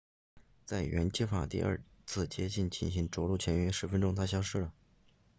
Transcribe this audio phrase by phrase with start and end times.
[0.65, 4.73] 在原计划第二次接近进行着陆前约十分钟它消失了